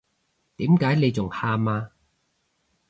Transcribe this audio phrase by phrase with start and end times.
[0.55, 1.91] 點解你仲喊呀？